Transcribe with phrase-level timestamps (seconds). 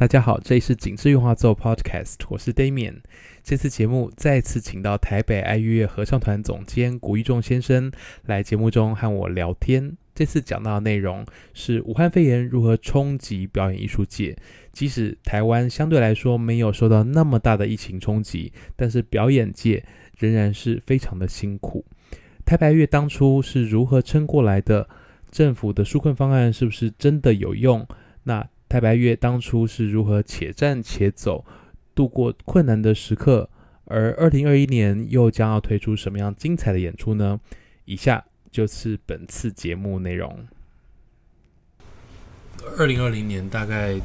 [0.00, 3.00] 大家好，这里是景致圆滑奏 Podcast，我是 Damian。
[3.44, 7.92] 这次节目再次请到台北爱乐合唱团总监古一仲先生
[8.24, 9.94] 来节目中和我聊天。
[10.14, 14.34] 这次讲到的内容是武汉肺炎如何冲击表演艺术界。
[14.72, 19.84] 即使台湾相对来说没有受到那么大的疫情冲击，但是表演界
[20.16, 21.84] 仍然是非常的辛苦。
[22.46, 24.88] 台北乐当初是如何撑过来的？
[25.30, 27.86] 政府的纾困方案是不是真的有用？
[28.22, 31.44] 那台北爱乐当初是如何且战且走，
[31.92, 33.50] 度过困难的时刻？
[33.86, 37.40] 而二零二一年又将要推出什么样精彩的演出呢？
[37.84, 40.46] 以下就是本次节目内容。
[42.78, 43.98] 二零二零年大概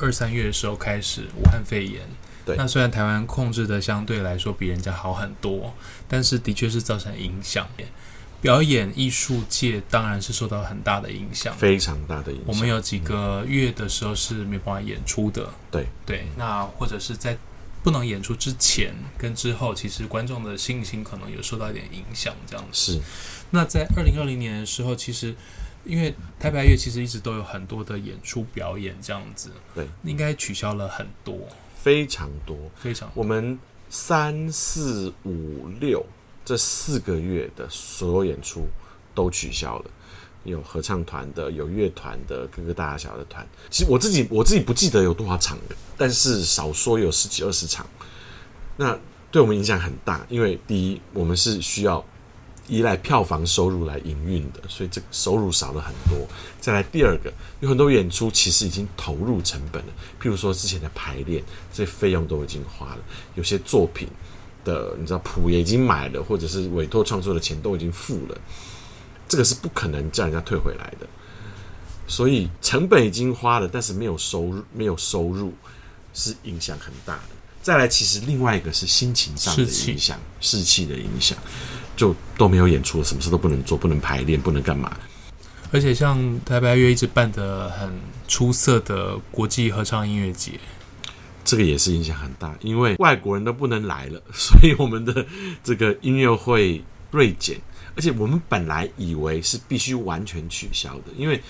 [0.00, 2.02] 二三月的时候开始武汉肺炎，
[2.46, 5.74] 对，那虽然台湾控制的相对来说比人家好很多，
[6.06, 7.66] 但是的确是造成影响。
[8.44, 12.46] 表演艺术界当然是受到很大的影响，非常大的影响。
[12.46, 16.26] 我们有几个月的时候是没办法演出的，对对。
[16.36, 17.38] 那或者是在
[17.82, 22.92] 不能演出之前跟之后，其实观众的信心可能有受到一点影响，这样子。
[22.92, 23.00] 是。
[23.48, 25.34] 那在二零二零年的时候，其实
[25.86, 31.48] 因为台北乐其实一直都有很多的演出表演，这样子，对，应该取消了很多，
[31.82, 33.22] 非常多，非常多。
[33.22, 36.04] 我们三四五六。
[36.44, 38.66] 这四个月的所有演出
[39.14, 39.84] 都取消了，
[40.44, 43.46] 有合唱团的，有乐团的，各个大小的团。
[43.70, 47.86] 其实我自己我自己不记得有多少场的，但是少说有十几二十场。
[48.76, 48.98] 那
[49.30, 52.04] 对我们影响很大，因为第一，我们是需要
[52.68, 56.26] 依赖票房收入来营运的，所以这个收入少了很多。
[56.60, 62.98] 再来第二个，有很多演出其实已经投入成本了，譬如说之前的排练，这些费用都已经花了，
[63.34, 64.08] 有些作品。
[64.64, 68.38] 的，你知道谱也已经买了，或者是委托创作的钱都已经付了，
[69.28, 71.06] 这个是不可能叫人家退回来的。
[72.06, 75.54] 所以成本已经花了，但是没有收入，没有收入
[76.12, 77.34] 是影响很大的。
[77.62, 81.38] 再来，其实另外一个是心情上的影响，士气的影响，
[81.96, 84.94] 就都没有演出，什么事都不能做，不能排练，不能干嘛。
[85.72, 87.90] 而且像台北爱乐一直办的很
[88.28, 90.52] 出色的国际合唱音乐节。
[91.44, 95.26] 这个也是影响很大，因为外国人都不能来了， 所以我们的
[95.62, 97.60] 这个音乐会锐减。
[97.96, 101.40] 而且我们本来以为是必须完全取消的，因为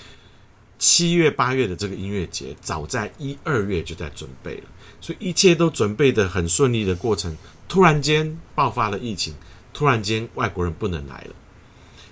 [0.77, 4.63] 七月八月的这个音乐节，早在一二月就在准备了，
[5.01, 7.35] 所以一切都准备得很顺利的过程，
[7.67, 9.33] 突然间爆发了疫情，
[9.73, 11.33] 突然间外国人不能来了。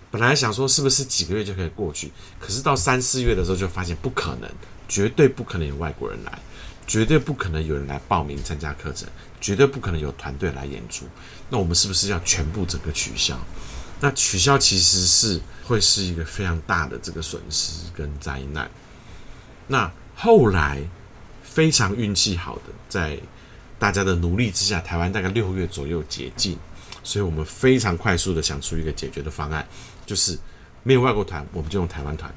[0.09, 4.49] 本来想说是不是几个月就可以过去，可是到三四月的时候就发现不可能，
[4.87, 6.39] 绝对不可能有外国人来。
[6.85, 9.07] 绝对不可能有人来报名参加课程，
[9.39, 11.05] 绝对不可能有团队来演出。
[11.49, 13.39] 那我们是不是要全部整个取消？
[13.99, 18.69] 那取消其实是会是一个非常大的这个损失跟灾难。
[19.67, 20.81] 那后来
[21.41, 23.17] 非常运气好的，在
[23.79, 26.57] 大家的努力之下，台湾大概六月左右解禁，
[27.01, 29.65] 所以我们非常快速的想出一个解决的方案，
[30.05, 30.37] 就是
[30.83, 32.33] 没有外国团，我们就用台湾团，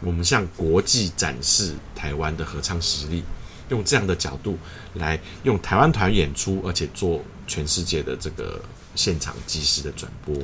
[0.00, 3.22] 我们向国际展示台湾的合唱实力。
[3.68, 4.58] 用这样的角度
[4.94, 8.60] 来用台湾团演出，而且做全世界的这个
[8.94, 10.34] 现场即时的转播。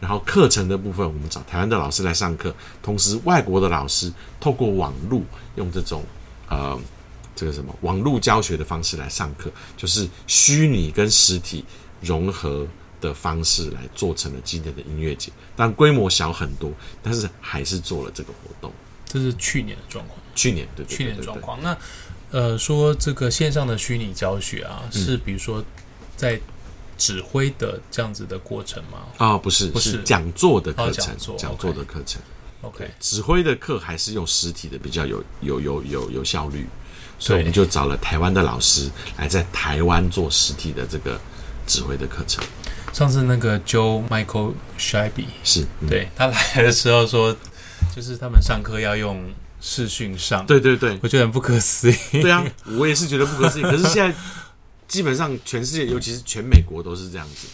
[0.00, 4.10] 然后课程的部分，我们找台湾的老师来上课，同时外国的老师
[4.40, 5.20] 透过网络
[5.56, 6.02] 用这种
[6.48, 6.78] 呃
[7.36, 11.64] 这个什么网络教学的方式来上课，就是虚拟跟实体
[12.00, 12.66] 融合
[12.98, 15.30] 的方式来做成了今天的音乐节。
[15.54, 18.72] 但规模小很多，但是还是做了这个活动。
[19.04, 20.18] 这是去年的状况。
[20.34, 21.76] 去年对，对，对，对，对，去年的状况那。
[22.32, 25.64] 呃，说这个线上的虚拟教学啊，嗯、是比如说
[26.16, 26.40] 在
[26.96, 28.98] 指挥的这样子的过程吗？
[29.16, 32.22] 啊、哦，不是，不是讲座的课程，哦、讲座的课程。
[32.62, 36.68] OK，指挥的课还是用实体的比较有有有有有效率，
[37.18, 41.18] 所以我们就找了台湾的老师来在台湾做实体的这个
[41.66, 42.44] 指挥的课程。
[42.92, 47.34] 上次那个 Joe Michael Scheibe 是、嗯、对他来的时候说，
[47.96, 49.20] 就是他们上课要用。
[49.60, 51.96] 视讯上，对对对，我觉得很不可思议。
[52.22, 52.44] 对啊，
[52.78, 53.62] 我也是觉得不可思议。
[53.68, 54.16] 可是现在
[54.88, 57.46] 基本上全世界，尤其是全美国都是这样子。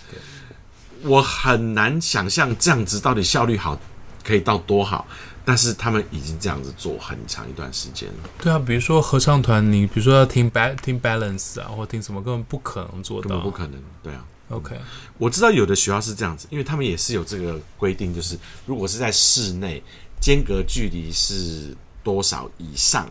[1.03, 3.79] 我很难想象这样子到底效率好
[4.25, 5.07] 可以到多好，
[5.45, 8.31] 但是他们已经这样子做很长一段时间了。
[8.41, 13.83] 对啊，比如说合唱团，你比如说要听 ba 听 balance 啊，或听什么，根本不可能做到，根本不可能。
[14.03, 14.75] 对啊，OK，
[15.19, 19.83] 我知道有的学校是这样子，因为他们也是有这个规定，就是如果是在室内，
[20.21, 21.77] 间隔距离是。
[22.07, 23.11] 多少以上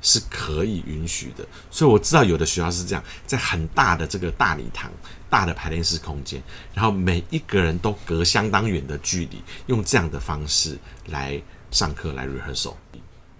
[0.00, 4.90] 是可以允许的，所以我知道有的学校是这样，在很大的这个大礼堂、
[5.28, 6.42] 大的排练室空间，
[6.72, 10.78] 然后每一个人都隔相当远的距离，用这样的方式
[11.08, 11.38] 来
[11.70, 12.72] 上课来 rehearsal。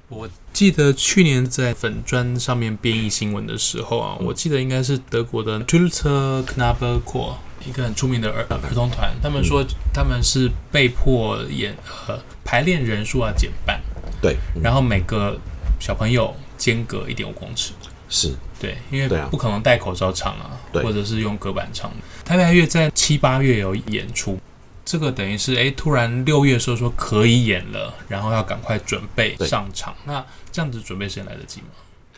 [0.08, 9.64] 我记得去年在粉砖上面编译新闻的时候啊，我记得应该是德国的 Tulsa Knabberchor 一个很出名的儿儿童团，他们说
[9.94, 11.75] 他们是被迫演
[12.06, 13.81] 呃排练人数要减半，
[14.20, 15.38] 对，然后每个
[15.79, 17.73] 小朋友间隔一点五公尺，
[18.08, 21.91] 是对，因为不可能戴口罩唱啊，或者是用隔板唱。
[22.25, 24.38] 台北爱乐在七八月有演出。
[24.82, 29.94] 这个等于是哎，突然六月的时候说可以演了，然后要赶快准备上场。
[30.05, 31.67] 那这样子准备时间来得及吗？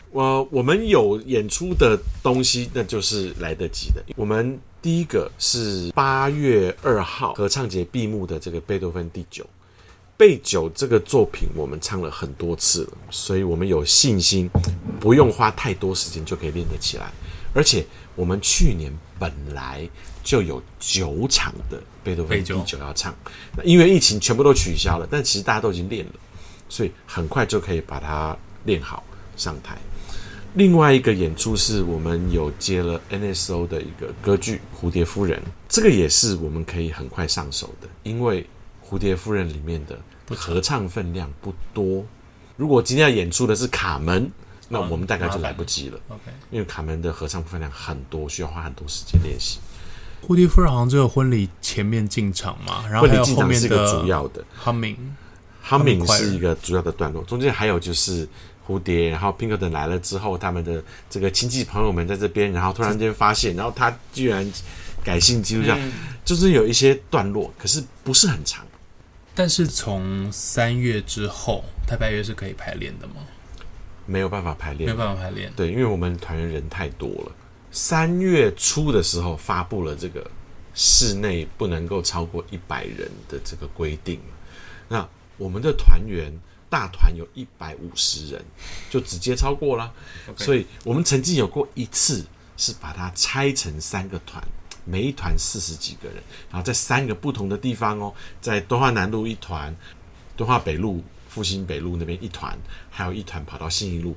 [0.09, 4.03] 我我们有演出的东西，那就是来得及的。
[4.15, 9.45] 我们第一个是八月二号合唱节闭幕的这个贝多芬第九，
[10.23, 14.49] 贝九这个作品我们唱了很多次了，所以我们有信心
[14.97, 17.11] 不用花太多时间就可以练得起来。
[17.53, 17.85] 而且
[18.15, 18.89] 我们去年
[19.19, 19.85] 本来
[20.23, 23.13] 就有九场的贝多芬第九要唱，
[23.57, 26.13] 那因为疫情全部都取消了，但其实大家都已经练了，
[26.69, 28.33] 所以很快就可以把它
[28.63, 29.03] 练好
[29.35, 29.77] 上台。
[30.53, 35.37] 另外一个演出是我们有接了 NSO 的一个歌剧《蝴蝶夫人》，
[35.67, 38.41] 这个也是我们可以很快上手的，因为
[38.89, 39.99] 《蝴蝶夫人》里面的
[40.29, 42.05] 合唱分量不多。
[42.55, 44.31] 如果今天要演出的是卡门。
[44.69, 49.59] 那我们大概就来不及了，OK，因为卡门的合唱分量很多，需要花很多时间练习。
[50.25, 58.27] 蝴蝶夫人好像只有婚礼前面进场嘛，然后婚礼进场是一个主要的 humming，humming 是一个主要的段落，中间还有就是
[58.65, 64.49] 蝴蝶，然后 Pinkerton 来了之后，他们的这个亲戚朋友们在这边，然后突然间发现，然后他居然
[65.03, 65.77] 改信基督教，
[66.25, 68.65] 就是有一些段落，可是不是很长。
[69.35, 73.15] 但是从三月之后，台北爱乐是可以排练的吗？
[74.05, 75.51] 没有办法排练，没有办法排练。
[75.55, 77.31] 对，因为我们团员人太多了。
[77.71, 80.29] 三月初的时候发布了这个
[80.75, 84.19] 室内不能够超过一百人的这个规定。
[84.89, 85.07] 那
[85.37, 86.31] 我们的团员
[86.69, 88.45] 大团有一百五十人，
[88.89, 89.91] 就直接超过了。
[90.37, 92.23] 所以我们曾经有过一次
[92.57, 94.43] 是把它拆成三个团，
[94.85, 96.17] 每一团四十几个人，
[96.49, 99.75] 然后在三个不同的地方哦，在敦化南路一团，
[100.35, 101.03] 敦化北路。
[101.33, 102.55] 复兴北路那边一团，
[102.91, 104.15] 还有一团跑到信义路，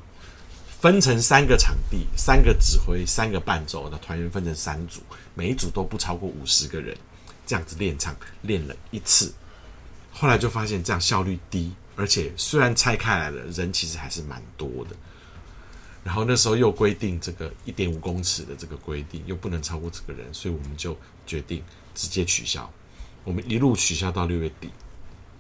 [0.83, 5.01] 分成三个场地，三个指挥，三个伴奏，那团员分成三组，
[5.33, 6.95] 每一组都不超过五十个人，
[7.47, 9.33] 这样子练唱练了一次，
[10.13, 14.95] 后来就发现这样效率低，而且虽然拆开来了，人其实还是蛮多的。
[16.07, 21.61] 然后那时候又规定这个一点五公尺的这个规定，又不能超过这个人，所以我们就决定
[21.95, 22.71] 直接取消，
[23.25, 24.71] 我们一路取消到六月底。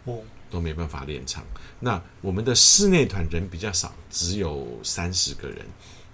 [0.04, 0.18] 哦。
[0.48, 1.44] 都没办法练唱。
[1.80, 5.66] 那我们的室内团人比较少，只有三十个人。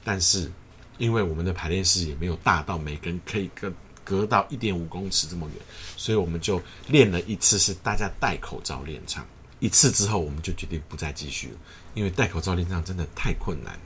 [0.02, 0.50] 但是
[0.96, 3.70] 因为我们的排练室也没有大到每个人可以隔
[4.02, 5.58] 隔到一点五公尺这么远，
[5.98, 9.22] 所以我们就练了一次，是大家戴口罩练唱。
[9.60, 11.58] 一次之后，我们就决定不再继续了，
[11.92, 13.80] 因为戴口罩练唱真的太困难了。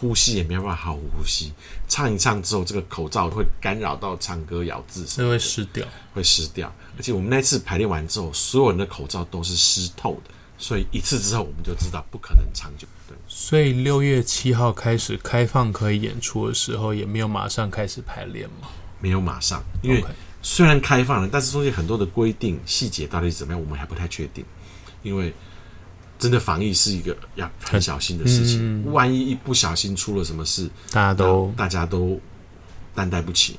[0.00, 1.52] 呼吸也没办法好好呼吸，
[1.86, 6.72] 唱一唱之后，这个口罩会干扰到唱歌咬字，所以会湿掉，会湿掉。
[6.96, 12.88] 而且我们那次排练完之后，所有人的口罩都是湿透的，所以一次之后我们就知道不可能长久。
[13.06, 18.68] 对，所以六月七号开始开放可以演出的时候，也没有马上开始排练吗？
[19.00, 20.02] 没有马上，因为
[20.40, 24.42] 虽然开放了，但是中间很多的规定细节到底是怎么样，我们还不太确定，
[25.02, 25.34] 因为。
[26.20, 32.20] 真的防疫是一个要很小心的事情，嗯、万一一不小心出了什么事，大家都大家都
[32.94, 33.58] 担待不起，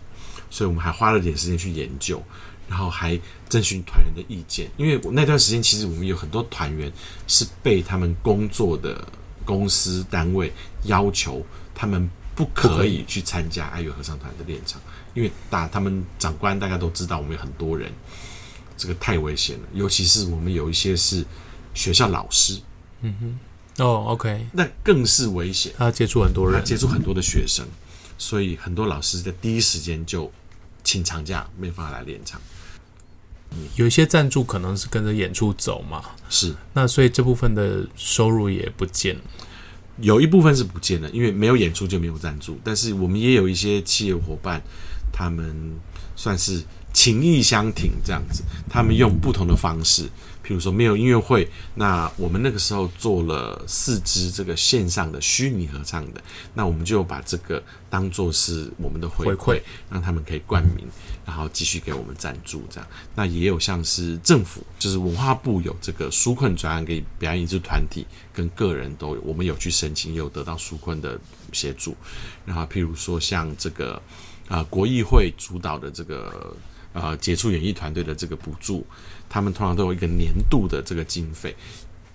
[0.51, 2.23] 所以我们还花了点时间去研究，
[2.69, 3.19] 然后还
[3.49, 4.69] 征询团员的意见。
[4.77, 6.93] 因为那段时间其实我们有很多团员
[7.27, 9.03] 是被他们工作的
[9.43, 11.43] 公司单位要求，
[11.73, 14.79] 他们不可以去参加爱乐合唱团的练场，
[15.15, 17.91] 因为大他们长官大家都知道我们有很多人，
[18.77, 21.25] 这个太危险了，尤其是我们有一些是。
[21.73, 22.59] 学校老师，
[23.01, 25.73] 嗯哼，哦，OK，那更是危险。
[25.77, 27.65] 他接触很多人，他接触很多的学生，
[28.17, 30.31] 所以很多老师在第一时间就
[30.83, 32.39] 请长假，没办法来练唱。
[33.75, 36.55] 有一些赞助可能是跟着演出走嘛，是。
[36.73, 39.21] 那所以这部分的收入也不见了。
[39.99, 42.57] 有一部分是不见了，因为没有演出就没有赞助。
[42.63, 44.61] 但是我们也有一些企业伙伴，
[45.11, 45.77] 他们
[46.15, 46.63] 算是
[46.93, 50.09] 情义相挺这样子，他们用不同的方式。
[50.51, 56.21] 比如说没有音乐会，那我们那个时候做了四支这个线上的虚拟合唱的，
[56.53, 60.85] 那我们就把这个当做是我们的回馈，让他们可以冠名，
[61.25, 62.89] 然后继续给我们赞助这样。
[63.15, 71.17] 那也有像是政府，就是文化部有这个纾困专案给表演艺术团体跟个人都有，我们有去申请，也有得到纾困的
[71.53, 71.95] 协助。
[72.45, 73.93] 然后譬如说像这个
[74.49, 76.53] 啊、呃、国艺会主导的这个。
[76.93, 78.85] 呃，杰出演艺团队的这个补助，
[79.31, 81.55] 他们通常都有一个年度的这个经费，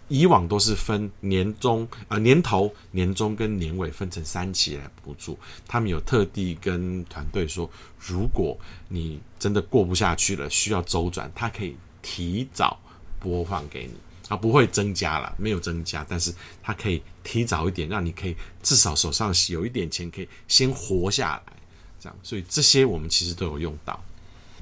[0.08, 5.38] 以往都是分年终啊、呃、年头、年终跟年尾分成三期来补助。
[5.66, 8.54] 他们有特地跟团队说，如果
[8.88, 12.78] 你真的过不下去了，需要周转，他可以提早
[13.18, 13.94] 播放给你，
[14.28, 16.30] 啊，不会增加了，没有增加，但是
[16.62, 21.52] 他可以提早一点，让你可以至少手上有一点钱，可以先活下来，
[21.99, 22.18] 这样。
[22.23, 23.99] 所以这些我们其实都有用到。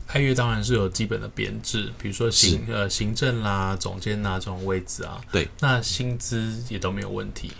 [0.06, 5.20] 爱乐当然是有基本的编制，比如说行呃行政啦、总监呐这种位置啊。
[5.32, 7.50] 对，那薪资也都没有问题。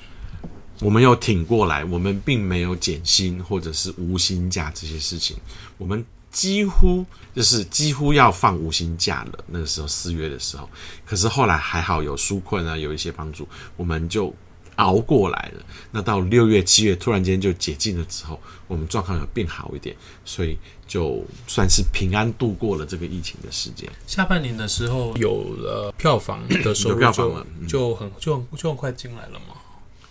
[0.81, 5.37] 我们有挺过来，我们并没有减薪或者是无薪假这些事情。
[5.79, 9.45] 我们几乎就是几乎要放无薪假了。
[9.49, 10.69] 那个时候四月的时候，
[11.05, 14.35] 可是后来还好有纾困啊，有一些帮助，我们就。
[14.77, 20.59] 熬过来了，那到六月、七月突然间就解禁了之后，我们状况有变好一点，所以
[20.95, 23.91] 就算是平安度过了这个疫情的时间。
[24.07, 29.57] 下半年的时候有了票房的收入， 票房了，就很就就很快进来了嘛。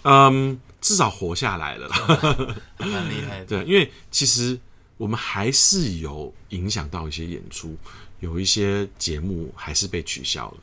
[0.01, 1.87] 嗯，至少活下来了，
[2.75, 3.45] 还蛮厉害的。
[3.45, 4.59] 对，因为其实
[4.97, 7.77] 我们还是有影响到一些演出，
[8.19, 10.57] 有一些节目还是被取消了。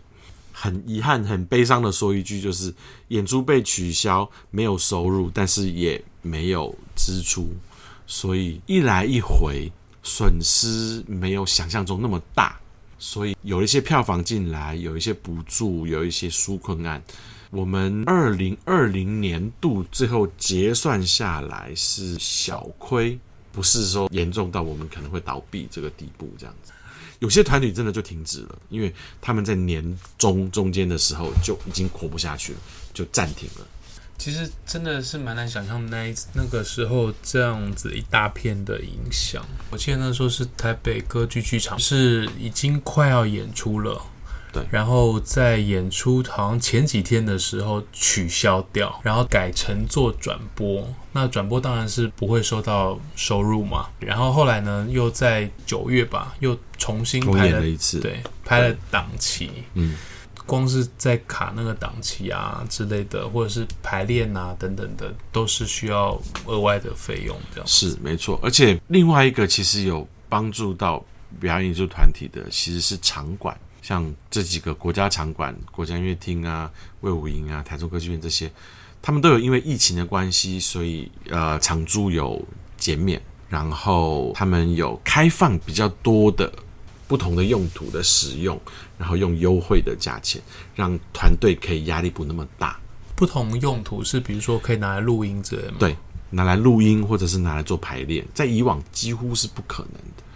[0.52, 2.70] 很遗憾、很悲伤的说一句，就是
[3.08, 7.48] 演出被取消，没有收入，但是也没有支出，
[8.06, 9.72] 所以一来一回
[10.02, 12.58] 损失没有想象中那么大。
[12.98, 17.02] 所以有一些票房进来，有一些补助，有一些纾困案，
[17.50, 23.18] 我们二零二零年度最后结算下来是小亏，
[23.52, 26.72] 不是说严重到我们可能会倒闭这个地步这样子。
[27.20, 32.58] 有些团体真的就停止了，因为他们在年中中间的时候就已经活不下去了，
[32.92, 33.66] 就暂停了。
[34.20, 39.42] 其实真的是蛮难想象那那个时候这样子一大片的影响。
[39.70, 43.98] 我记得那时候是台北歌剧剧场是已经快要演出了。
[44.52, 50.86] 对，然后在演出好像前几天的时候取消掉，然后改成做转播。
[51.12, 53.86] 那转播当然是不会收到收入嘛。
[54.00, 59.50] 然后后来呢，又在九月吧，又重新拍了，了一次，对，拍了档期。
[59.74, 59.96] 嗯，
[60.50, 67.36] 光是在卡那个档期啊之类的，或者是排练啊等等的，都是需要额外的费用。
[67.52, 68.36] 这样是没错。
[68.42, 71.04] 而且另外一个其实有帮助到
[71.38, 73.56] 表演艺术团体的，其实是场馆。
[73.80, 76.68] 像这几个国家场馆、国家音乐厅啊、
[77.02, 78.50] 卫武营啊、台中歌剧院这些，
[79.00, 82.44] 他们都有因为疫情的关系，所以呃场租有
[82.76, 86.52] 减免，然后他们有开放比较多的
[87.10, 88.56] 不同的用途的使用，
[88.96, 90.40] 然后用优惠的价钱，
[90.76, 92.78] 让团队可以压力不那么大。
[93.16, 95.78] 不同用途是比如说可以拿来录音之类的吗？
[95.80, 95.96] 对，
[96.30, 99.94] 拿来录音或者是拿来做排练，在以往几乎是不可能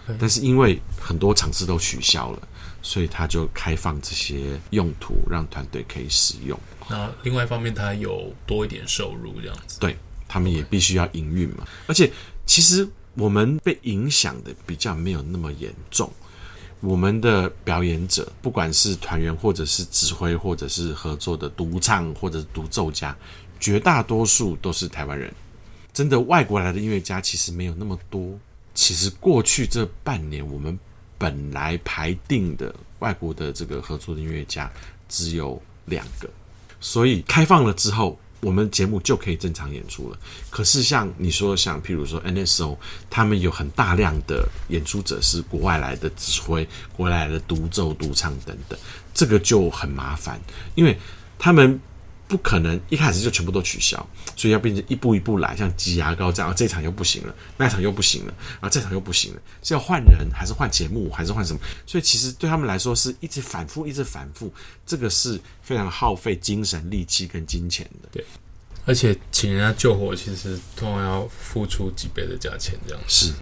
[0.09, 2.49] 的，但是因为很多场次都取消了。
[2.83, 6.59] 所以他就开放这些用途，让团队可以使用。
[6.91, 9.79] 那另外一方面，他有多一点收入，这样子。
[9.79, 9.97] 对，
[10.29, 11.65] 他们也必须要营运嘛。
[11.87, 12.11] 而且，
[12.45, 16.13] 其实我们被影响的比较没有那么严重。
[16.85, 23.17] 我们的表演者，不管是团员，或者是指挥，或者是合作的独唱，或者独奏家，
[23.59, 25.33] 绝大多数都是台湾人。
[25.93, 28.39] 真的，外国来的音乐家其实没有那么多。
[28.75, 30.79] 其实过去这半年，我们。
[31.17, 34.71] 本来排定的外国的这个合作的音乐家
[35.09, 36.29] 只有两个，
[36.81, 40.19] 所以开放了之后，我们节目就可以正常演出了。
[40.51, 42.77] 可是像你说，像譬如说 NSO，
[43.09, 48.79] 他们有很大量的演出者是国外来的指挥、国外来的独奏、独唱等等，
[49.13, 50.41] 这个就很麻烦，
[50.75, 50.97] 因为
[51.39, 51.81] 他们。
[52.27, 53.97] 不可能一开始就全部都取消，
[54.35, 56.55] 所以要变成一步一步来，像挤牙膏这样。
[56.57, 61.61] 这场又不行了，那场又不行了，啊，这场又不行了，是要换人还是换节目还是换什么？
[61.87, 64.53] 所以其实对他们来说是一直反复，一直反复，
[64.87, 68.09] 这个是非常耗费精神、力气跟金钱的。
[68.11, 68.25] 对，
[68.87, 73.33] 而且请人家救火，其实通常要付出几倍的价钱，这样是。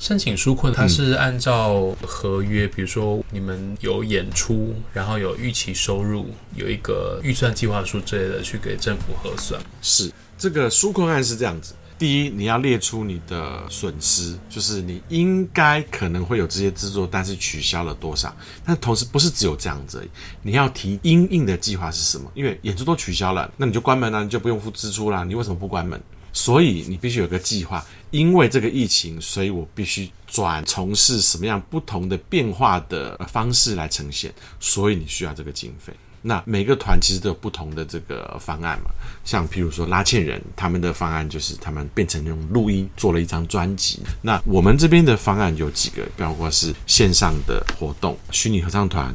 [0.00, 6.26] 申请纾困，它是按照合约，比如说你们有演出，然后有预期收入，
[6.56, 9.60] 有一个预算计划书之类的，去给政府核算。
[9.82, 18.34] 是这个纾困案是这样子：第一，你要列出你的损失，就是你应该可能会有这些制作，但是取消了多少。
[18.64, 20.08] 但同时不是只有这样子而已，
[20.40, 22.32] 你要提因应的计划是什么？
[22.34, 25.24] 因为演出都取消了，那你就关门了，你就不用付支出啦。
[25.24, 26.00] 你为什么不关门？
[26.32, 35.92] 所以你必须有个计划，因为这个疫情，所以我必须转从事什么样不同的变化的方式来呈现，所以你需要这个经费。
[36.22, 38.90] 那每个团其实都有不同的这个方案嘛，
[39.24, 44.00] 像譬如说拉纤人，他们的方案就是他们变成那种录音做了一张专辑。
[44.20, 49.14] 那我们这边的方案有几个，包括是线上的活动、虚拟合唱团、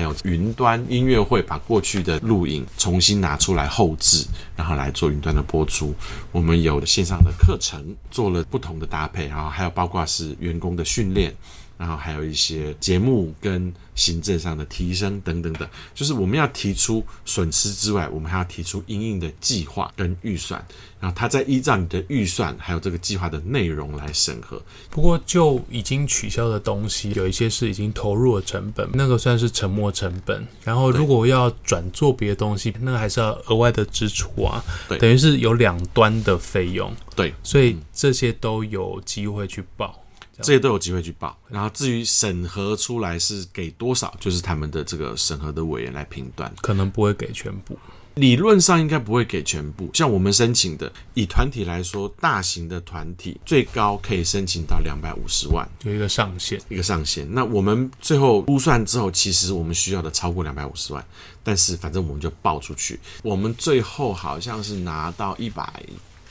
[0.00, 4.26] 还有云端音乐会，把过去的录影重新拿出来后置，
[4.56, 5.94] 然后来做云端的播出。
[6.32, 11.36] 我们有线上的课程，做了不同的搭配，然后还有包括是员工的训练。
[11.80, 20.62] 然后还有一些节目跟行政上的提升等等等，就是我们要提出损失之外，我们还要提出应应的计划跟预算，
[21.00, 24.62] 然后他再依照你的预算还有这个计划的内容来审核。
[24.90, 30.46] 不过就已经取消的东西，有一些是已经投入了成本，那个算是沉没成本。
[30.62, 34.62] 然后如果要转做别的东西，那个还是要额外的支出啊。
[34.86, 36.94] 对，等于是有两端的费用。
[37.16, 39.98] 对，所以这些都有机会去报。
[40.42, 47.78] 这些都有机会去报，然后至于审核出来是给多少，就是他们的这个审核的委员来评断，可能不会给全部，
[48.14, 49.90] 理论上应该不会给全部。
[49.94, 57.26] 像我们申请的，以团体来说，大型的团体最高可以申请到两百五十万，有一个上限，一个上限。
[57.32, 61.04] 那我们最后估算之后，其实我们需要的超过两百五十万，
[61.42, 65.82] 但是反正我们就报出去，我们最后好像是拿到一百。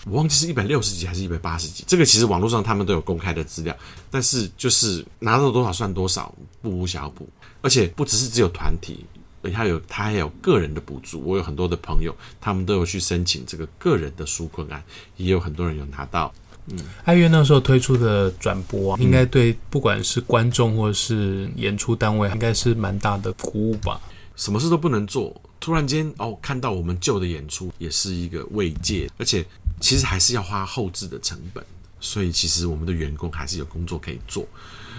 [0.05, 3.75] 我忘记是一百六十几还是一百八十几，这个其实网络上他们都有公开的资料，
[4.09, 7.27] 但是就是拿到多少算多少，不无小补。
[7.61, 9.05] 而且不只是只有团体，
[9.53, 11.19] 还有他还有个人的补助。
[11.25, 14.81] 我有很多的朋友，他们都有去申请这个个人的纾困案，
[15.17, 16.33] 也有很多人有拿到。
[16.67, 23.99] 嗯，爱乐那时候推出的转播啊，应该对不管是观众或是演出单位，应该是蛮大的鼓舞吧。
[24.37, 29.45] 什么事都不能做，突然间哦，看到我们旧的演出，也是一个慰藉，而且。
[29.79, 31.63] 其实还是要花后置的成本，
[31.99, 34.47] 所以其实我们的员工还是有工作可以做。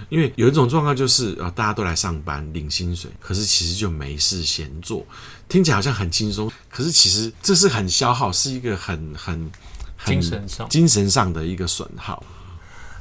[0.08, 5.06] 因为有一种状况就是，呃，大家都来上班领薪水，可是其实就没事闲做，
[5.46, 9.50] 听起来好像很轻松，可是其实这是很消耗，是一个很很
[9.96, 12.24] 很精神上精神上的一个损耗。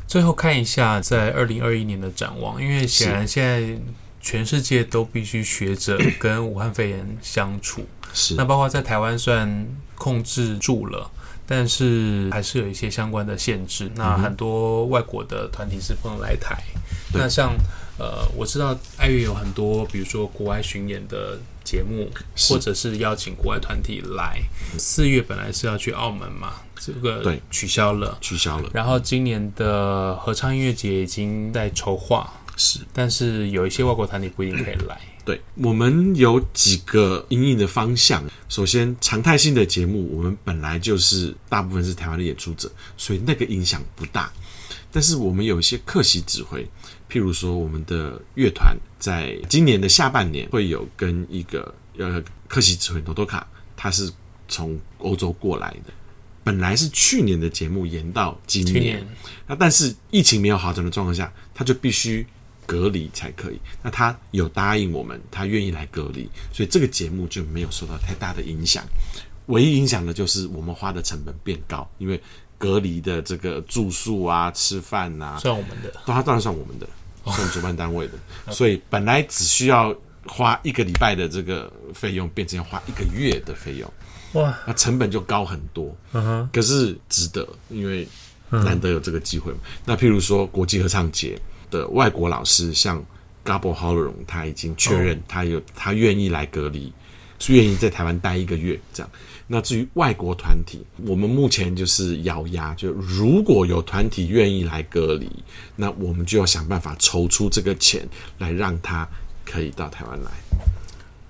[0.07, 3.79] 最后看一下在二零二一年的展望，因为显然现在
[4.19, 11.09] 全世界都必须学着跟武汉肺炎相处，是那包括在台湾算控制住了。
[11.49, 13.89] 但是还是有一些相关的限制。
[13.95, 16.55] 那很多外国的团体是不能来台。
[17.11, 17.55] 嗯、那像
[17.97, 22.07] 呃，我知道爱乐有很多，比如说国外巡演的节目，
[22.47, 24.39] 或者是邀请国外团体来。
[24.77, 28.69] 四月本来是要去澳门嘛，这个对取消了，取消了。
[28.73, 35.01] 然后今年的合唱音乐节已经在筹划，是，但是有一些外国团体不一定可以来。
[35.29, 38.23] 对，我们有几个因应的方向。
[38.47, 44.33] 首先，常态性的节目，我们本来就是大部分是台湾的演出者，所以那个影响不大。
[44.91, 46.67] 但是我们有一些客席指挥，
[47.07, 54.11] 譬如说我们的乐团在今年的下半年会有跟一个呃客席指挥多多卡，他是
[54.47, 55.93] 从欧洲过来的，
[56.43, 59.07] 本来是去年的节目延到今年，
[59.45, 62.25] 那但是疫情没有好转的状况下，他就必须。
[62.69, 63.59] 隔离才可以。
[63.81, 68.83] 那他有答应我们，他愿意来隔离，所以这个节目就没有受到太大的影响。
[69.47, 72.21] 唯一影响的就是我们花的成本变高，因为
[72.59, 76.87] 隔离的这个住宿啊、吃饭啊， 算我们的， 当然当然算我们的，
[77.25, 78.13] 算主办单位的。
[78.53, 79.95] 所以本来只需要
[80.27, 83.91] 花一个礼拜的这个费用，变成要花一个月的费用。
[84.33, 85.97] 哇，那成本就高很多。
[86.13, 88.07] 嗯哼，可是值得，因为
[88.51, 89.51] 难得有这个机会。
[89.85, 91.35] 那譬如说国际合唱节。
[91.69, 93.03] 的外国老师，像
[93.45, 96.93] Gabor Holleron，他已经确认他有他愿意来隔离，
[97.39, 99.09] 是愿意在台湾待一个月这样。
[99.51, 105.27] 那至于外国团体，我们目前就是咬牙，就如果有团体愿意来隔离，
[105.75, 109.07] 那我们就要想办法筹出这个钱来让他
[109.43, 110.31] 可以到台湾来。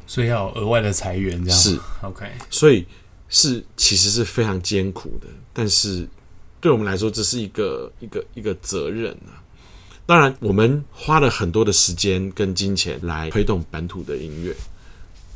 [0.06, 2.30] 所以要额外的裁员，这样是 OK。
[2.49, 2.86] 所以
[3.30, 6.06] 是其实是非常艰苦的，但是
[6.60, 9.39] 对我们来说，这是一个一个一个责任啊。
[10.10, 14.56] 当然，我们花了很多的时间跟金钱来推动本土的音乐，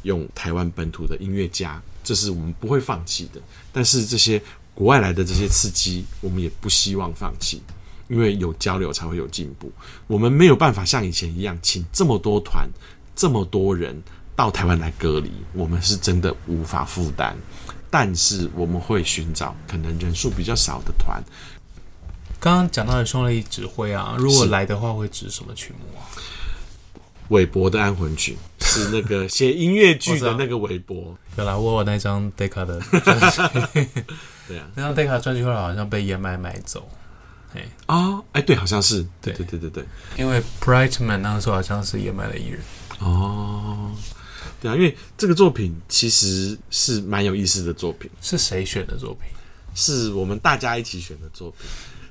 [0.02, 3.40] 用台湾本土的音乐家，这是我们不会放弃的。
[3.72, 4.42] 但是这些
[4.74, 7.62] 国外来的这些刺激，我们也不希望放弃，
[8.08, 9.72] 因为有交流才会有进步。
[10.08, 12.68] 我们没有办法像以前一样，请这么多团、
[13.16, 13.96] 这么多人
[14.36, 17.38] 到台湾来隔离，我们是真的无法负担。
[17.92, 21.24] 但是我们会寻找可能人数比较少的团。
[22.44, 26.04] 刚刚讲到的匈牙利指挥啊，如果来的话，会指什么曲目啊？
[27.30, 31.18] 韦伯的安魂曲是那个 写音乐剧的那个韦伯。
[31.38, 33.88] 有啦，我有那张 Decca 的专辑。
[34.46, 36.86] 对啊，那张 Decca 专辑后来好像被燕麦买走。
[37.56, 39.08] 哎啊，哎、对，好像是。
[39.22, 39.86] 对对对对对，
[40.18, 42.60] 因为 Brightman 那个时候好像是燕麦的艺人。
[43.00, 43.90] 哦，
[44.60, 48.12] 对啊，因为这个作品其实是蛮有意思的作品。
[48.22, 49.30] 是谁选的作品？
[49.76, 51.60] 是我们大家一起选的作品，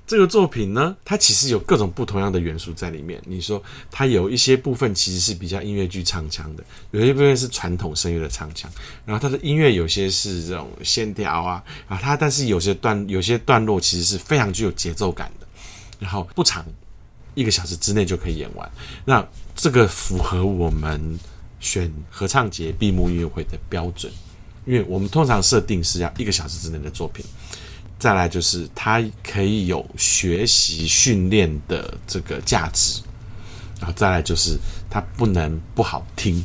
[0.04, 3.22] 这个作品呢，它其实有各种不同样的元素在里面。
[3.24, 8.70] 你说它有一些部分其实是比较音乐剧唱腔的，有一些部分是传统声乐的唱腔。
[9.06, 15.46] 然后它的音乐有些是这种线条啊，啊，它但是有些段有些段落其实是非常具有节奏感的。
[15.98, 16.66] 然后不长，
[17.34, 18.70] 一个小时之内就可以演完。
[19.04, 21.18] 那这个符合我们
[21.60, 24.12] 选合唱节闭幕音乐会的标准，
[24.66, 27.24] 因为我们通常设定是要一个小时之内的作品。
[28.02, 33.00] 再来就是它可以有学习训练的这个价值，
[33.78, 34.58] 然后再来就是
[34.90, 36.44] 它不能不好听。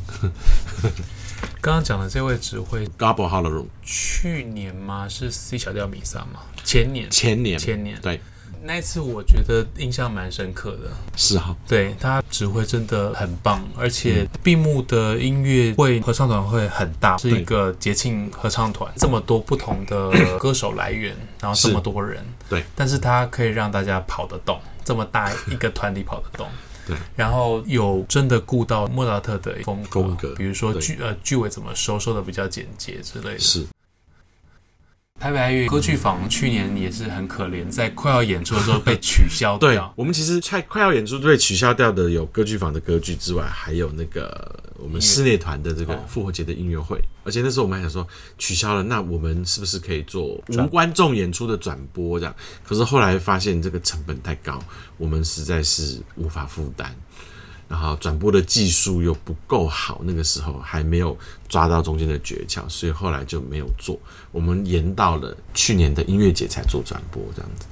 [1.60, 5.08] 刚刚讲的这位指挥 Gabor Halorum，去年吗？
[5.08, 6.42] 是 C 小调弥撒吗？
[6.62, 8.20] 前年，前年，前年，对。
[8.62, 26.46] 那一次我觉得印象蛮深刻的，是哈，对，他指挥真的很棒，而且闭幕的音乐会合唱团会很大，是一个节庆合唱团，这么多不同的歌手来源，然后这么多人，对，但是他可以让大家跑得动，这么大一个团体跑得动，
[26.86, 33.66] 对，然后有真的顾到莫扎特的风格，风格，比如说句呃句尾怎么收，收的比较简洁之类的，是。
[35.20, 39.68] 台北爱乐歌剧坊去年也是很可怜，在快要演出的时候被取消掉。
[39.68, 47.00] 对，我们其实快快要演出被取消掉的有歌剧坊的歌剧之外，还有那个我们室内团的这个复活节的音乐会。
[47.24, 48.06] 而且那时候我们还想说
[48.38, 52.34] 取消了，那我们是不是可以做无观众演出的转播这样？
[52.64, 54.62] 可是后来发现这个成本太高，
[54.96, 56.94] 我们实在是无法负担。
[57.68, 61.16] 然后转播的技术又不够好，那个时候还没有
[61.48, 63.98] 抓到中间的诀窍，所以后来就没有做。
[64.32, 67.66] 我们延到了去年的音乐节才做转播，这样子。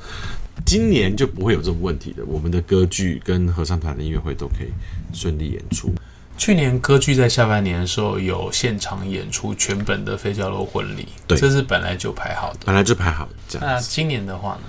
[0.66, 4.68] 今年就不会有这种问题的，我们的歌剧跟合唱团的音乐会都可以
[5.14, 5.92] 顺利演出。
[6.38, 13.66] 去年歌剧在下半年的时候有现场演出全本的《费加罗婚礼》，对，这是本来就排好的，本来就排好的这样。
[13.66, 14.60] 那今年的话呢？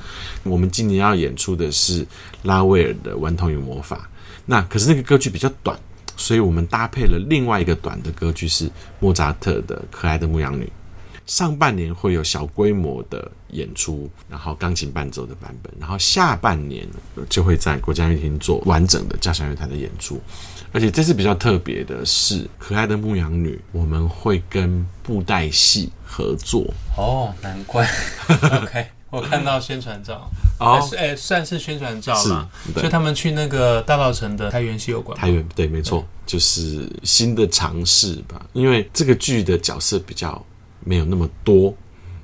[0.43, 2.07] 我们今年要演出的是
[2.43, 4.09] 拉威尔的《顽童与魔法》。
[4.47, 5.77] 那可是那个歌剧比较短，
[6.15, 8.67] 所以我们搭配了另外一个短的歌剧是
[8.99, 10.63] 莫扎特的《可爱的牧羊女》。
[11.25, 16.87] 上半年会有小规模的演出，然后钢琴伴奏的版本，然后下半年
[17.29, 20.21] 就会在国家乐厅做完整的交响乐团的演出。
[20.71, 26.73] 而且这次比较特别的是，《可爱的牧羊女》我们会跟布袋戏合作。
[26.95, 27.85] 哦，难怪。
[28.63, 28.87] OK。
[29.09, 32.49] 我看到宣传照，哦，哎，算是宣传照吧。
[32.73, 35.17] 所以他们去那个大稻城的台元戏有馆。
[35.17, 38.43] 台元对，没错，就是新的尝试吧。
[38.53, 40.43] 因为这个剧的角色比较
[40.83, 41.75] 没有那么多，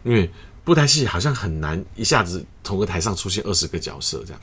[0.04, 0.30] 因为
[0.64, 4.42] 布袋戏好像很难一下子同个台上出现二十个角色这样，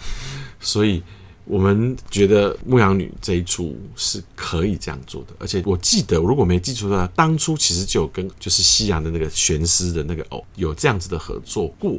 [0.60, 1.02] 所以
[1.44, 5.34] 我们觉得牧羊女这一出是可以这样做的。
[5.40, 11.98] 而且我记得，如果没记错的话，当初其实就有跟就是西洋的那个玄师的那个偶有这样子的合作过。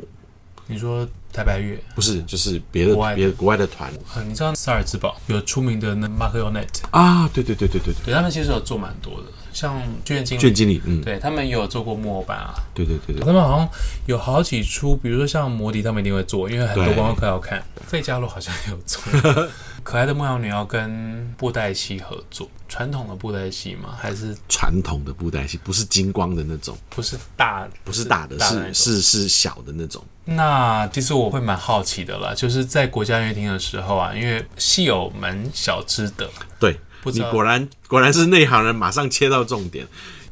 [0.72, 3.92] 你说台白乐不是，就是别的别的国外的团。
[4.16, 7.30] 嗯，你知道萨尔茨堡有出名的那 Marionette 啊？
[7.34, 12.54] 对对对对对对，对他们其实有做蛮多的，像剧院经理，剧院经理，嗯，对他们也有做过木偶版啊。
[12.74, 13.70] 对对对对，他们好像
[14.08, 17.62] 有好几出，比如说像魔笛，他们一定会做，因为很多观光客要看。
[17.86, 19.02] 费加罗好像有做。
[19.84, 23.96] 可爱的牧羊女要跟布袋戏合作，传统的布袋戏吗？
[24.00, 25.58] 还是传统的布袋戏？
[25.64, 30.04] 不是金光的那种，不是大，不是大的，是是是小的那种。
[30.26, 39.88] 那其实我会蛮好奇的啦，就是在国家音乐厅的时候啊，因为戏友蛮小只的，对，你果然果然是内行人，马上切到重点。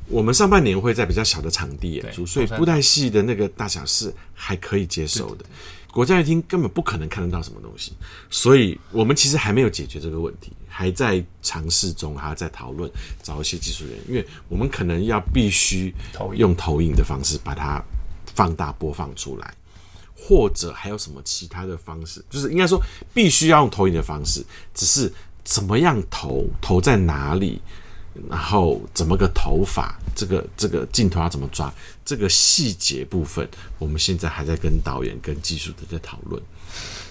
[0.07, 5.45] 我们上半年会在比较小的场地演出，所以布袋戏的那个大小是还可以接受的。
[5.91, 7.93] 国家一厅根本不可能看得到什么东西，
[8.30, 12.89] 所以我们其实还没有解决这个问题，还在尝试中，还在讨论
[13.23, 15.93] 找一些技术人员，因为我们可能要必须
[16.36, 17.84] 用投影的方式把它
[18.36, 19.54] 放大播放出来，
[20.15, 22.82] 或者还有什么其他的方式，就是应该说
[23.13, 25.12] 必须要用投影的方式，只是
[25.43, 27.62] 怎么样投，投在哪里。
[28.28, 31.73] 然后怎么个投法，这个这个镜头要怎么抓，
[32.09, 36.41] 这个细节部分，我们现在还在跟导演、跟技术的在讨论，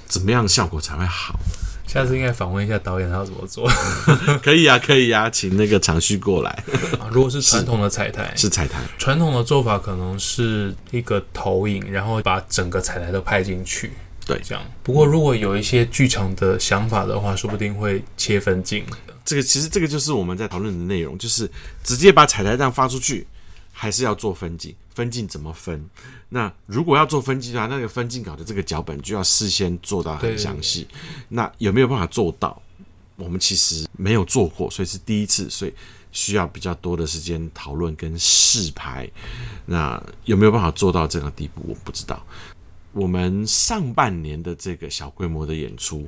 [0.09, 1.39] 怎么样效果才会好。
[1.87, 3.71] 下次应该访问一下导演，他要怎么做？
[4.43, 6.51] 可以啊，可以啊，请那个长旭过来。
[6.99, 8.81] 啊、如果是传统的彩台，是，是彩台。
[8.99, 13.93] 传统的做法可能是一个投影，然后把整个彩台都拍进去。
[14.27, 14.65] 对，这样。
[14.83, 18.85] 不过如果有一些剧场的想法的话，说不定会切分镜。
[19.25, 21.49] 这个其实这个就是我们在讨论的内容，就是
[21.85, 23.25] 直接把彩台这样发出去，
[23.81, 24.75] 还是要做分镜？
[24.93, 25.89] 分镜怎么分？
[26.31, 30.89] 那如果要做分镜的话，那个分镜稿的这个脚本就要事先做到很详细。
[31.29, 32.61] 那有没有办法做到？
[33.15, 35.73] 我们其实没有做过，所以是第一次，所以
[36.11, 39.09] 需要比较多的时间讨论跟试拍。
[39.67, 41.63] 那有没有办法做到这个地步？
[41.69, 42.21] 我不知道。
[42.93, 46.05] 我们上半年的这个小规模的演出，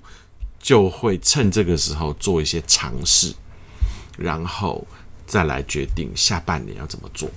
[0.58, 3.32] 就会趁这个时候做一些尝试，
[4.18, 4.84] 然后
[5.24, 7.30] 再来决定下半年要怎么做。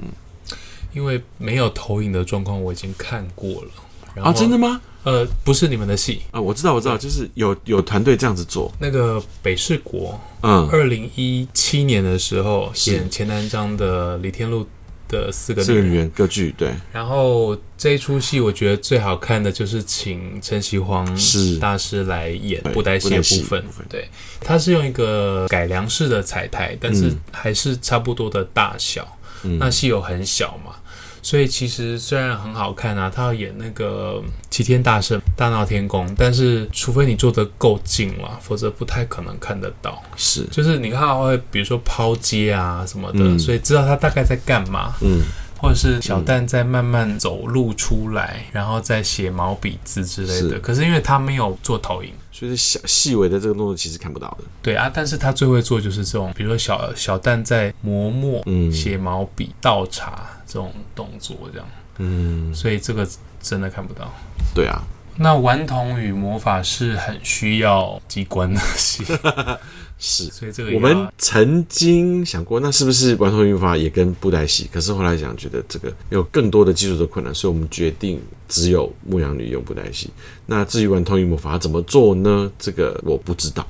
[0.00, 0.56] 嗯，
[0.92, 4.22] 因为没有投影的状况，我已经看过了。
[4.22, 4.80] 啊，真的吗？
[5.02, 8.70] 呃，不是你们的戏啊，我知道，我知道，就是有有团队这样子做。
[8.78, 14.66] 那个北市国，嗯，二零一七年的时候演钱南章的李天禄
[15.08, 16.74] 的四个四个女人歌剧，对。
[16.92, 23.64] 然后这一出戏，我觉得最好看的就是请陈锡煌是大师来演布袋戏的部分。
[23.88, 24.06] 对，
[24.40, 29.02] 他是用一个改良式的彩台，但是还是差不多的大小。
[29.02, 29.19] 嗯、
[29.58, 30.72] 那戏又很小嘛。
[31.22, 40.02] 所以其实虽然很好看啊，他要演那个齐天大圣大闹天宫，但是除非你坐得够近了，否则不太可能看得到。
[40.16, 44.94] 是，就是你看会比如说抛接啊什么的，嗯、所以知道他大概在干嘛。
[45.02, 45.20] 嗯，
[45.60, 50.48] 或者是小蛋在慢慢走路出来，然后再写毛笔字之类的。
[50.48, 54.44] 是，可是因为他没有做投影，所以小细微的这个动作其实看不到的。
[54.62, 60.26] 对啊，但是他最会做就是这种，比如说小小蛋在磨墨、嗯写毛笔、倒茶。
[60.46, 63.08] 这种动作这样，嗯，所以这个
[63.40, 64.12] 真的看不到。
[64.52, 64.82] 对啊，
[65.16, 69.04] 那顽童与魔法是很需要机关的戏，
[70.00, 74.68] 是，所以这个我们曾经想过，那是不是顽童与魔法也跟布袋戏？
[74.72, 80.10] 可是后来想，觉得这个有更多的技术的困难，所以我们决定只有牧羊女用布袋戏。
[80.46, 82.50] 那至于顽童与魔法怎么做呢？
[82.58, 83.64] 这个我不知道。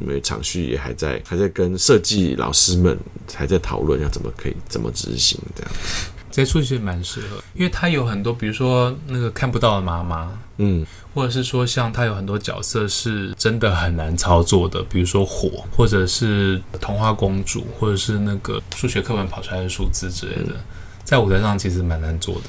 [0.00, 2.98] 因为厂序也还在，还在跟设计老师们
[3.34, 6.08] 还在讨论要怎么可以怎么执行这样子。
[6.32, 20.64] 这出其实蛮适合，因为它有很多，比如说那个看不到的妈妈，嗯，或者是说像它有很多角色是真的很难操作的，比如说火，或者是童话公主，或者是那个数学课本跑出来的数字之类的，嗯、
[21.04, 22.40] 在舞台上其实蛮难做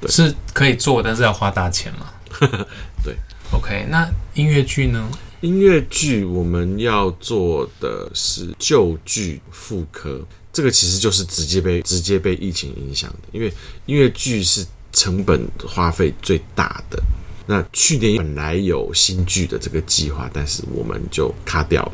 [0.00, 2.06] 的，是可以做，但是要花大钱嘛。
[3.04, 3.16] 对
[3.52, 5.08] ，OK，那音乐剧呢？
[5.40, 10.20] 音乐剧我们要做的是旧剧复刻，
[10.52, 13.52] 这个其实就是直接被直接被疫情影响的，因为
[13.86, 17.00] 音乐剧是成本花费最大的。
[17.46, 21.92] 那去年本来有新剧的这个计划，但是我们就卡掉了，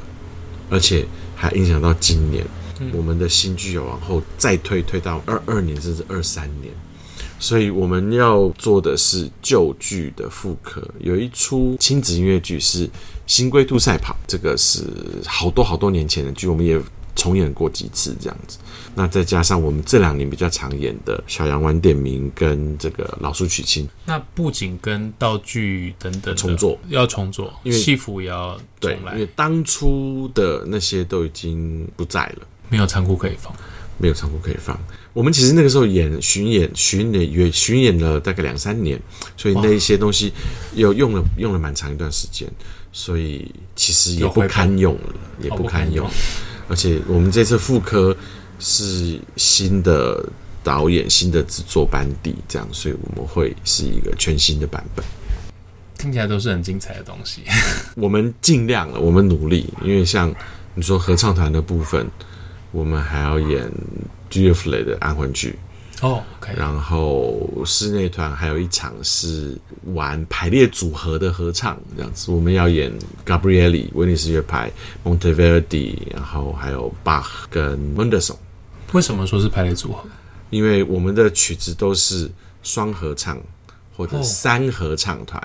[0.69, 2.45] 而且还影响到今年，
[2.93, 6.73] 我们的新剧要往后再推，推到二二年甚至二三年。
[7.39, 12.89] 所以我们要做的是旧剧的复刻，有一出亲子音乐剧是
[13.27, 14.83] 《新龟兔赛跑》，这个是
[15.27, 16.81] 好多好多年前的剧，我们也
[17.17, 18.59] 重演过几次这样子。
[18.95, 33.53] 那再加上我们这两年比较常演的《小羊晚点名》跟这个《老树娶亲》，那布景跟道具等等重做，要重做，因为戏服也要对，因为当初的那些都已经不在了，没有仓库可以放。
[33.99, 34.79] 没有仓库可以放。
[35.15, 39.01] 我们其实那个时候演巡演，巡演也巡演了大概两三年，
[39.39, 40.31] 所以那一些东西
[40.75, 42.47] 又用了用了蛮长一段时间，
[42.93, 46.07] 所以其实也不堪用了，也不堪用。
[46.69, 48.17] 而且我们这次复科
[48.59, 50.25] 是新的
[50.63, 55.05] 导演、新的制作班底，这样，所以我们会是一个全新的版本。
[55.99, 57.43] 听起来都是很精彩的东西。
[57.97, 60.35] 我们尽量了，我们努力，因为像
[60.75, 62.07] 你说合唱团的部分。
[62.73, 63.71] 我们还要演
[64.31, 65.59] Gilles 的安魂曲
[66.03, 66.53] 哦，OK。
[66.57, 69.59] 然后室内团还有一场是
[69.95, 72.31] 玩排列组合的合唱，这样子。
[72.31, 72.93] 我们要演
[73.25, 74.71] Gabrieli 威尼斯乐派、
[75.05, 78.37] Monteverdi，然后还有 Bach 跟 Mendelssohn。
[78.93, 80.05] 为什么说是排列组合？
[80.51, 82.31] 因为我们的曲子都是
[82.63, 83.41] 双合唱
[83.97, 85.43] 或者三合唱团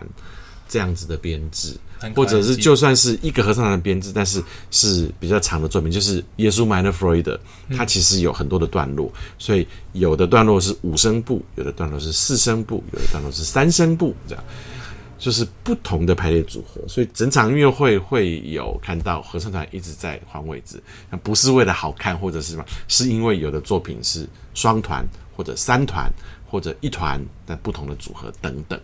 [0.68, 1.76] 这样子的编制。
[2.16, 7.40] 或者是就算是一个合唱团的编制，但是是比较长的作品，就是耶稣埋了弗洛伊德，
[7.78, 14.44] 它其实有很多的段落，所以有的段落是五声部，有的段落是四声部，有的段落是三声部，这样
[15.20, 16.82] 就是不同的排列组合。
[16.88, 25.06] 所以整场音乐会会有看到合唱团一直在换位置，那不是为了好看或者是什么，是因为有的作品是双团
[25.38, 26.12] 或者三团
[26.50, 28.80] 或者一团但不同的组合等等。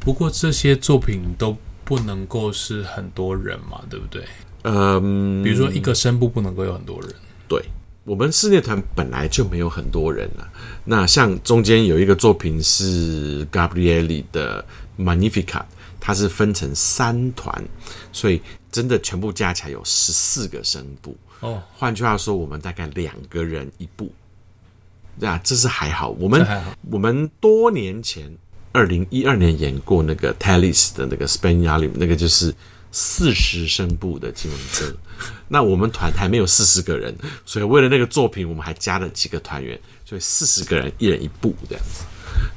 [0.00, 1.56] 不过这些作品都。
[1.86, 4.24] 不能够是很多人嘛，对不对？
[4.64, 7.14] 嗯，比如说一个声部不能够有很多人。
[7.46, 7.64] 对，
[8.02, 10.50] 我们室内团本来就没有很多人啊。
[10.84, 14.64] 那像中间有一个作品是 Gabrieli 的
[14.98, 15.66] Magnificat，
[16.00, 17.64] 它是分成三团，
[18.12, 21.16] 所以真的全部加起来有十四个声部。
[21.38, 24.12] 哦，换句话说，我们大概两个人一部。
[25.20, 26.10] 对啊，这是还好。
[26.18, 26.44] 我们
[26.90, 28.36] 我们多年前。
[28.76, 32.54] 二零一二年演过那个 Talis 的那个 Spanglish，那个就是
[32.92, 34.94] 四十声部的金文歌。
[35.48, 42.04] 那我们团还没有四十个人，所以为了那个作品，我们还加了几个团员，所以四十个人一人一部这样子。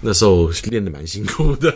[0.02, 1.74] 那时候练得蛮辛苦的，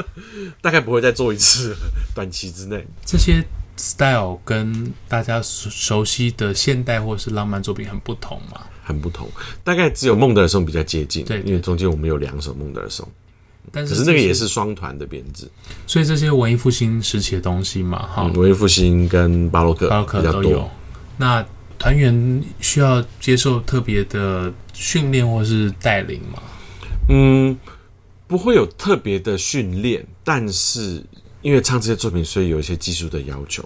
[0.60, 1.74] 大概不会再做一次，
[2.14, 2.86] 短期之内。
[3.06, 3.42] 这些
[3.78, 8.60] style 跟大家熟悉的现代或是浪漫作品很不同吗？
[8.84, 9.26] 很不同，
[9.64, 13.08] 大概只有孟德尔颂比较接近，对，对，因为中间我们有两首孟德尔颂。
[13.72, 15.48] 但是可是那个也是双团的编制，
[15.86, 20.70] 所以这些文艺复兴时期的东西嘛，哈、嗯，文艺复兴跟巴洛克巴洛克都有。
[21.16, 21.44] 那
[21.78, 26.42] 团员需要接受特别的训练或是带领吗？
[27.08, 27.56] 嗯，
[28.26, 31.04] 不会有特别的训练，但是
[31.42, 33.62] 因为唱这些作品，所以有一些技术的要求。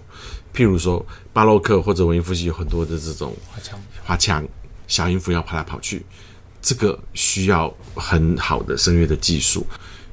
[0.55, 4.49] 譬如说巴洛克或者文艺复兴有很多的这种花腔，花腔
[4.89, 6.05] 小音符要跑来跑去，
[6.61, 9.65] 这个需要很好的声乐的技术。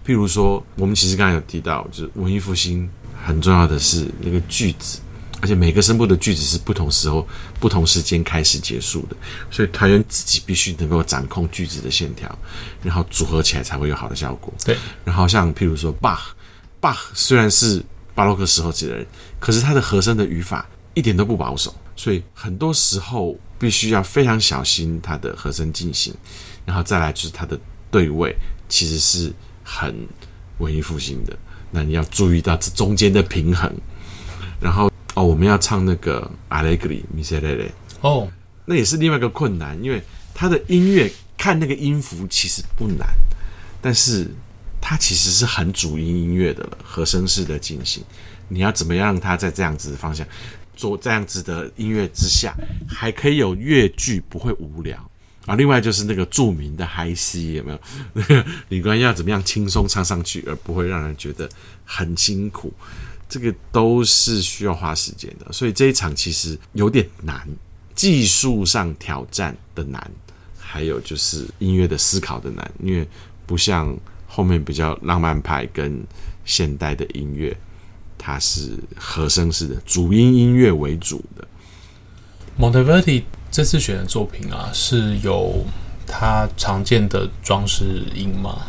[0.07, 2.89] 譬如说，我们其实刚才有提到，就是文艺复兴
[3.25, 4.99] 很重要的是那个句子，
[5.41, 7.27] 而且每个声部的句子是不同时候、
[7.59, 9.17] 不同时间开始结束的，
[9.51, 12.33] 所以团员自己必须能够掌控句子的线条，
[12.81, 14.53] 然后组合起来才会有好的效果。
[14.63, 14.77] 对。
[15.03, 16.33] 然后像譬如说巴赫，
[16.79, 17.83] 巴赫虽然是
[18.15, 19.05] 巴洛克时候写的人，
[19.41, 26.13] 可是他的和声的语法一点都不保守，所以很多时候必须要非常小心他的和声进行，
[26.65, 27.59] 然后再来就是他的
[27.91, 28.33] 对位，
[28.69, 29.33] 其实是。
[29.69, 29.93] 很
[30.59, 31.37] 文艺复兴的，
[31.71, 33.69] 那你要注意到这中间的平衡。
[34.61, 37.67] 然后哦，我们要唱那个《Allegri Miserere》
[37.99, 38.31] 哦，
[38.65, 40.01] 那也是另外一个困难，因为
[40.33, 43.07] 它的音乐看那个音符其实不难，
[43.81, 44.31] 但是
[44.79, 48.01] 它其实是很主音音乐的了，和声式的进行。
[48.47, 50.25] 你要怎么样让它在这样子的方向
[50.73, 52.55] 做这样子的音乐之下，
[52.87, 54.97] 还可以有乐句，不会无聊。
[55.47, 57.79] 啊，另外就是那个著名的 High C 有没有？
[58.13, 61.49] 那个李官要怎么样轻松唱上去，而不会让人觉得
[61.85, 62.73] 很辛苦，
[63.29, 65.51] 这个都是需要花时间的。
[65.53, 67.47] 所以这一场其实有点难，
[67.95, 70.11] 技术上挑战的难，
[70.59, 73.07] 还有就是音乐的思考的难，因为
[73.45, 76.05] 不像后面比较浪漫派跟
[76.43, 77.57] 现代的音乐，
[78.17, 81.47] 它是和声式的主音音乐为主的。
[82.59, 85.65] Monteverdi 这次选的作品啊，是有
[86.05, 88.59] 它常见的装饰音吗？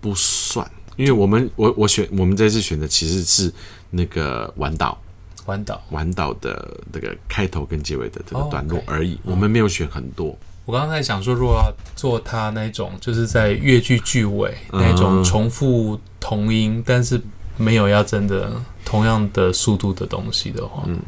[0.00, 3.52] 不算，因为我们我我选我们这次选的其实是
[3.90, 4.98] 那个晚岛，
[5.46, 5.82] 晚岛。
[5.90, 10.36] 晚岛的这个开头跟结尾的这个段落而已，我们没有选很多。
[10.64, 17.20] 我刚刚在想说，如果要做他那种就是在越剧句尾那种重复同音，嗯，但是
[17.56, 18.52] 没有要真的
[18.84, 20.98] 同样的速度的东西的话，嗯，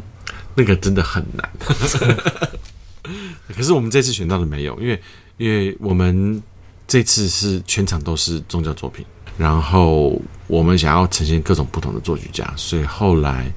[0.55, 1.51] 那个真的很难。
[3.54, 5.02] 可是我们这次选到的没有，因为
[5.36, 6.42] 因为我们
[6.86, 9.04] 这次是全场都是宗教作品，
[9.36, 13.52] 然后我们想要呈现各种不同的作曲家，所以后来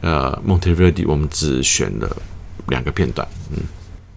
[0.00, 2.16] 呃，Monteverdi 我们只选了
[2.68, 3.26] 两个片段。
[3.50, 3.58] 嗯，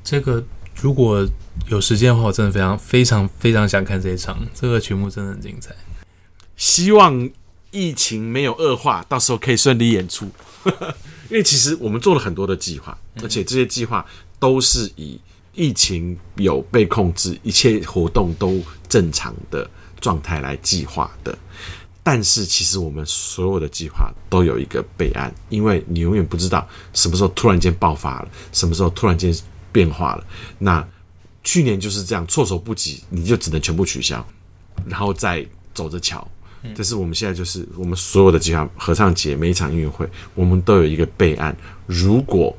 [0.04, 0.44] 这个
[0.76, 1.28] 如果
[1.70, 5.76] 有时间的话，我真的非常非常非常想看这一场，这个曲目真的很精彩。
[6.56, 7.30] 希望
[7.72, 10.30] 疫情没有恶化，到时候可以顺利演出。
[11.30, 14.06] 因为其实我们做了很多的计划，而且这些计划。
[14.42, 15.22] 都是以
[15.54, 21.38] 疫情有被控制，一切活动都正常的状态来计划的。
[22.02, 29.32] 但是，其实我们所有的计划都有一个备案，因为你永远不知道什么时候突然间爆发了，什么时候突然间
[29.72, 30.26] 变化了。
[30.58, 30.84] 那
[31.44, 34.26] 去年就是这样，措手不及，你就只能全部取消，
[34.88, 36.28] 然后再走着瞧。
[36.76, 41.56] 这是我们现在就是我们所有的计划，合唱节每一场音乐会，我们都有一个备案。
[41.86, 42.56] 如果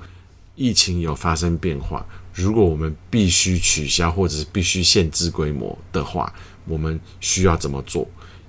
[0.54, 6.32] 疫情有发生变化，如果我们必须取消或者是必须限制规模的话，
[6.66, 8.06] 我们需要怎么做？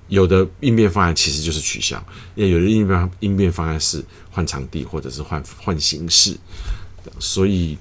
[0.08, 6.36] 有的应变方案其实就是取消，也有的应变应变方案是换场地或者是换换形式，
[7.18, 7.78] 所以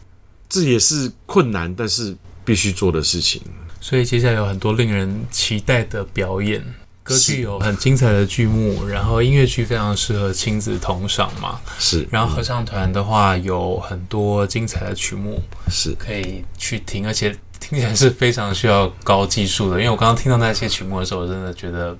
[0.47, 3.41] 这也是困难，但是必须做的事情。
[3.81, 6.63] 所以接下来有很多令人期待的表演。
[7.03, 11.59] 歌剧有很精彩的剧目，然后音乐剧非常适合亲子同赏嘛。
[11.77, 19.77] 是，然后合唱团的话有很多精彩的曲目，是可以去听，而且听起来是非常需要高技术的。
[19.77, 21.97] 因为我刚刚听到那些曲目的时候，我真的觉得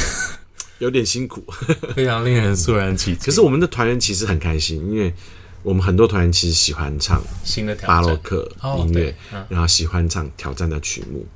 [0.80, 1.42] 有点辛苦，
[1.96, 3.24] 非常令人肃然起敬。
[3.24, 5.14] 可是我们的团员其实很开心，因为
[5.62, 8.46] 我们很多团员其实喜欢唱新的巴洛克
[8.80, 9.16] 音乐，
[9.48, 11.26] 然后喜欢唱挑战的曲目。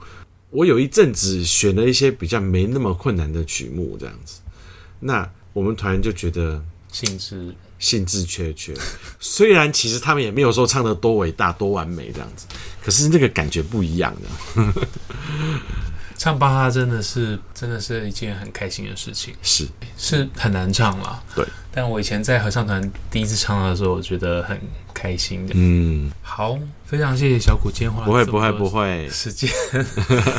[0.51, 4.41] 我有一阵子选了一些比较没那么困难的曲目，这样子，
[5.01, 8.75] 那我们团员就觉得兴致兴致缺缺。
[9.19, 12.47] 虽然其实他们也没有说唱的多伟大、多完美这样子，
[12.83, 14.29] 可是那个感觉不一样的。
[16.21, 19.67] 唱巴哈真的是真的是一件很开心的事情，是
[19.97, 21.19] 是很难唱啦。
[21.35, 21.43] 对，
[21.73, 24.61] 但我以前在合唱团第一次唱的时候，我觉得很
[24.93, 25.55] 开心的。
[25.57, 29.51] 嗯，好，非常谢谢小谷今天花不会不会不会时间。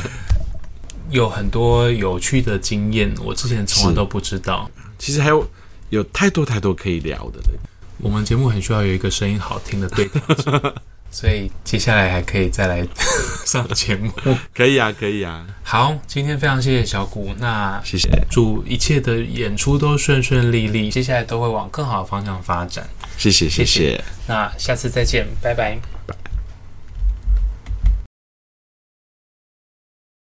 [1.10, 4.70] 有很多有趣的经验，我之前从来都不知道。
[5.00, 5.44] 其实还有
[5.90, 7.60] 有太多太多可以聊的了。
[7.98, 10.22] 我们节目很需要有一个声音好听的对谈，
[11.12, 12.88] 所以接下来还可以再来
[13.46, 14.10] 上节目。
[14.56, 15.46] 可以啊，可以啊。
[15.62, 22.90] 好，今天非常谢谢小谷，那谢谢，祝一切的演出都顺顺利利，接下来都会往更好的方向发展。
[23.18, 24.04] 谢谢，谢谢。
[24.26, 25.76] 那下次再见，拜拜。
[25.76, 25.91] 拜。